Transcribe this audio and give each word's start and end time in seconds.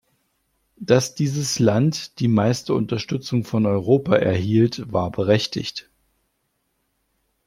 Dass 0.79 1.13
dieses 1.13 1.59
Land 1.59 2.17
die 2.19 2.27
meiste 2.27 2.73
Unterstützung 2.73 3.43
von 3.43 3.67
Europa 3.67 4.15
erhielt, 4.15 4.91
war 4.91 5.11
berechtigt. 5.11 5.91